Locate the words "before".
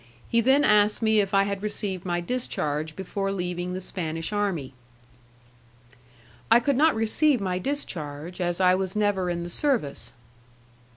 2.95-3.31